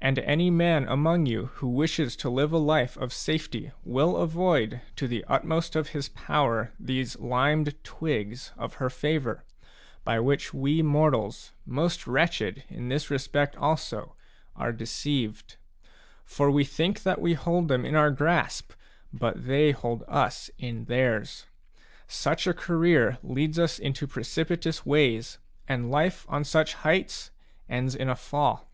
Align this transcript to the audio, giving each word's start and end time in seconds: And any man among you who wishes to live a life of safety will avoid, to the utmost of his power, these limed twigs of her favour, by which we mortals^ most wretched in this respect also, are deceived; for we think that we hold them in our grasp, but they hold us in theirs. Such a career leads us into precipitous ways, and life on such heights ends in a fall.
And 0.00 0.18
any 0.18 0.50
man 0.50 0.88
among 0.88 1.26
you 1.26 1.46
who 1.54 1.68
wishes 1.68 2.16
to 2.16 2.28
live 2.28 2.50
a 2.52 2.58
life 2.58 2.96
of 2.96 3.12
safety 3.12 3.70
will 3.84 4.16
avoid, 4.16 4.80
to 4.96 5.06
the 5.06 5.24
utmost 5.28 5.76
of 5.76 5.90
his 5.90 6.08
power, 6.08 6.72
these 6.80 7.16
limed 7.20 7.72
twigs 7.84 8.50
of 8.58 8.74
her 8.82 8.90
favour, 8.90 9.44
by 10.02 10.18
which 10.18 10.52
we 10.52 10.82
mortals^ 10.82 11.52
most 11.64 12.08
wretched 12.08 12.64
in 12.68 12.88
this 12.88 13.08
respect 13.08 13.54
also, 13.54 14.16
are 14.56 14.72
deceived; 14.72 15.58
for 16.24 16.50
we 16.50 16.64
think 16.64 17.04
that 17.04 17.20
we 17.20 17.34
hold 17.34 17.68
them 17.68 17.84
in 17.84 17.94
our 17.94 18.10
grasp, 18.10 18.72
but 19.12 19.46
they 19.46 19.70
hold 19.70 20.02
us 20.08 20.50
in 20.58 20.86
theirs. 20.86 21.46
Such 22.08 22.48
a 22.48 22.52
career 22.52 23.18
leads 23.22 23.60
us 23.60 23.78
into 23.78 24.08
precipitous 24.08 24.84
ways, 24.84 25.38
and 25.68 25.88
life 25.88 26.26
on 26.28 26.42
such 26.42 26.74
heights 26.74 27.30
ends 27.68 27.94
in 27.94 28.08
a 28.08 28.16
fall. 28.16 28.68